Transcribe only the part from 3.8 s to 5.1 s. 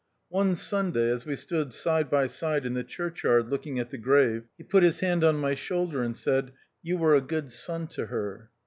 the grave, he put his